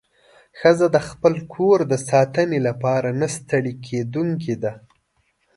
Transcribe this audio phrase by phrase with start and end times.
[0.59, 4.73] ښځه د خپل کور د ساتنې لپاره نه ستړې کېدونکې ده.